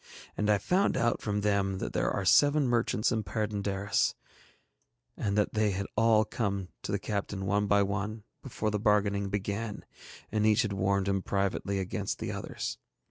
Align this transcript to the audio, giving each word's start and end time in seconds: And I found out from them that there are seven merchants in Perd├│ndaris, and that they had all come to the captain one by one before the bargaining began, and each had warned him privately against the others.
And 0.35 0.49
I 0.49 0.57
found 0.57 0.97
out 0.97 1.21
from 1.21 1.41
them 1.41 1.77
that 1.77 1.93
there 1.93 2.09
are 2.09 2.25
seven 2.25 2.67
merchants 2.67 3.11
in 3.11 3.23
Perd├│ndaris, 3.23 4.15
and 5.15 5.37
that 5.37 5.53
they 5.53 5.69
had 5.73 5.85
all 5.95 6.25
come 6.25 6.69
to 6.81 6.91
the 6.91 6.97
captain 6.97 7.45
one 7.45 7.67
by 7.67 7.83
one 7.83 8.23
before 8.41 8.71
the 8.71 8.79
bargaining 8.79 9.29
began, 9.29 9.85
and 10.31 10.43
each 10.43 10.63
had 10.63 10.73
warned 10.73 11.07
him 11.07 11.21
privately 11.21 11.77
against 11.77 12.17
the 12.17 12.31
others. 12.31 12.79